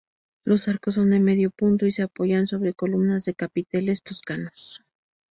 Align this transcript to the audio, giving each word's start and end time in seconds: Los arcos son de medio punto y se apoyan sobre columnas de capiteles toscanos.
Los 0.45 0.67
arcos 0.67 0.95
son 0.95 1.11
de 1.11 1.19
medio 1.19 1.51
punto 1.51 1.85
y 1.85 1.91
se 1.91 2.01
apoyan 2.01 2.47
sobre 2.47 2.73
columnas 2.73 3.23
de 3.25 3.35
capiteles 3.35 4.01
toscanos. 4.01 4.83